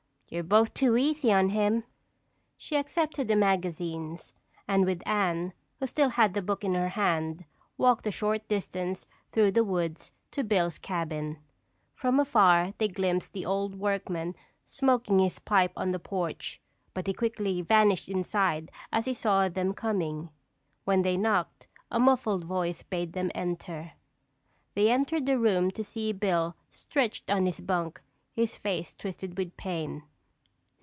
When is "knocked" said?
21.17-21.67